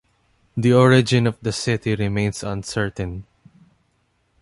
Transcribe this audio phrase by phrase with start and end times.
[0.57, 3.27] The origin of the city remains uncertain.